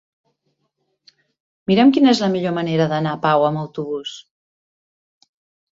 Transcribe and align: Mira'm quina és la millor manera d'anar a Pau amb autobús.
Mira'm 1.73 1.91
quina 1.99 2.11
és 2.15 2.23
la 2.25 2.31
millor 2.37 2.57
manera 2.59 2.89
d'anar 2.95 3.13
a 3.17 3.21
Pau 3.29 3.47
amb 3.53 3.65
autobús. 3.67 4.17